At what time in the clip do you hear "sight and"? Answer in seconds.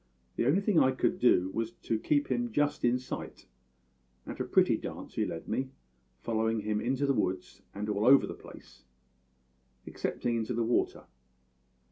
2.97-4.39